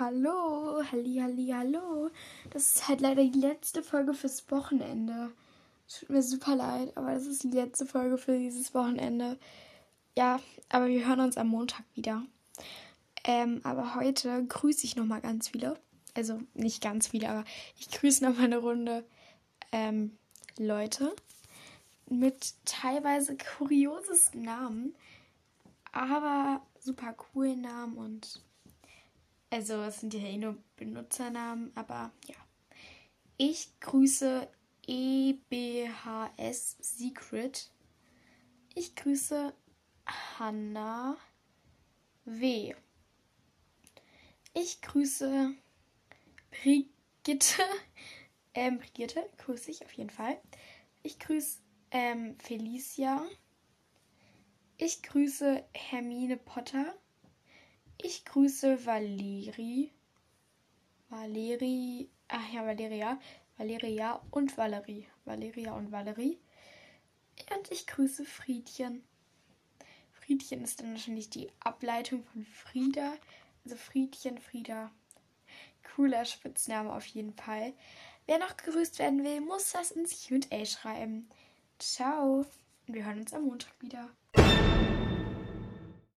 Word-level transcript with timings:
Hallo, 0.00 0.82
halli, 0.90 1.18
halli, 1.20 1.48
hallo. 1.54 2.10
Das 2.48 2.74
ist 2.74 2.88
halt 2.88 3.02
leider 3.02 3.22
die 3.22 3.38
letzte 3.38 3.82
Folge 3.82 4.14
fürs 4.14 4.50
Wochenende. 4.50 5.30
Tut 5.86 6.08
mir 6.08 6.22
super 6.22 6.56
leid, 6.56 6.96
aber 6.96 7.12
das 7.12 7.26
ist 7.26 7.44
die 7.44 7.50
letzte 7.50 7.84
Folge 7.84 8.16
für 8.16 8.38
dieses 8.38 8.72
Wochenende. 8.72 9.38
Ja, 10.16 10.40
aber 10.70 10.86
wir 10.86 11.06
hören 11.06 11.20
uns 11.20 11.36
am 11.36 11.48
Montag 11.48 11.84
wieder. 11.94 12.22
Ähm, 13.24 13.60
aber 13.62 13.94
heute 13.94 14.42
grüße 14.46 14.86
ich 14.86 14.96
nochmal 14.96 15.20
ganz 15.20 15.48
viele. 15.48 15.78
Also 16.14 16.40
nicht 16.54 16.82
ganz 16.82 17.08
viele, 17.08 17.28
aber 17.28 17.44
ich 17.78 17.90
grüße 17.90 18.24
nochmal 18.24 18.46
eine 18.46 18.56
Runde 18.58 19.04
ähm, 19.70 20.16
Leute 20.56 21.14
mit 22.08 22.54
teilweise 22.64 23.36
kuriosesten 23.36 24.44
Namen, 24.44 24.94
aber 25.92 26.62
super 26.78 27.12
coolen 27.12 27.60
Namen 27.60 27.98
und 27.98 28.40
also 29.50 29.82
es 29.82 30.00
sind 30.00 30.14
ja 30.14 30.20
eh 30.20 30.38
nur 30.38 30.56
Benutzernamen, 30.76 31.72
aber 31.74 32.12
ja. 32.26 32.36
Ich 33.36 33.78
grüße 33.80 34.48
EBHS 34.86 36.76
Secret. 36.80 37.70
Ich 38.74 38.94
grüße 38.94 39.52
Hanna 40.38 41.16
W. 42.24 42.74
Ich 44.54 44.80
grüße 44.82 45.54
Brigitte. 46.50 47.62
Ähm, 48.52 48.78
Brigitte 48.78 49.30
grüße 49.38 49.70
ich 49.70 49.84
auf 49.84 49.92
jeden 49.92 50.10
Fall. 50.10 50.36
Ich 51.04 51.20
grüße 51.20 51.60
ähm, 51.92 52.36
Felicia. 52.40 53.24
Ich 54.76 55.04
grüße 55.04 55.64
Hermine 55.72 56.36
Potter. 56.36 56.92
Ich 58.02 58.24
grüße 58.24 58.86
Valeri. 58.86 59.92
Valeri. 61.10 62.08
Ach 62.28 62.52
ja, 62.52 62.64
Valeria. 62.64 63.20
Valeria 63.58 64.22
und 64.30 64.56
Valerie. 64.56 65.06
Valeria 65.26 65.74
und 65.74 65.92
Valerie. 65.92 66.38
Und 67.54 67.70
ich 67.70 67.86
grüße 67.86 68.24
Friedchen. 68.24 69.04
Friedchen 70.12 70.62
ist 70.62 70.80
dann 70.80 70.92
wahrscheinlich 70.92 71.28
die 71.28 71.50
Ableitung 71.60 72.24
von 72.24 72.44
Frieda. 72.46 73.12
Also 73.64 73.76
Friedchen, 73.76 74.38
Frieda. 74.38 74.90
Cooler 75.94 76.24
Spitzname 76.24 76.94
auf 76.94 77.04
jeden 77.04 77.34
Fall. 77.34 77.74
Wer 78.24 78.38
noch 78.38 78.56
gegrüßt 78.56 78.98
werden 78.98 79.24
will, 79.24 79.42
muss 79.42 79.72
das 79.72 79.90
ins 79.90 80.26
QA 80.26 80.64
schreiben. 80.64 81.28
Ciao. 81.78 82.46
Wir 82.86 83.04
hören 83.04 83.20
uns 83.20 83.34
am 83.34 83.44
Montag 83.44 83.72
wieder. 83.80 84.08